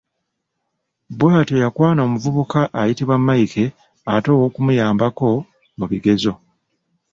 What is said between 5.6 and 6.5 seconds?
mu bigezo.